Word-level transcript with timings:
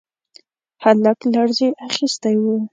هلک 0.83 1.19
لړزې 1.33 1.69
اخيستی 1.87 2.35
و. 2.39 2.43